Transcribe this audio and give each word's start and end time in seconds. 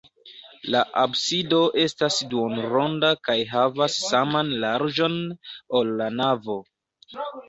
La 0.75 0.79
absido 0.99 1.57
estas 1.81 2.15
duonronda 2.31 3.11
kaj 3.27 3.35
havas 3.49 3.97
saman 4.05 4.49
larĝon, 4.63 5.19
ol 5.81 5.93
la 6.01 6.09
navo. 6.21 6.57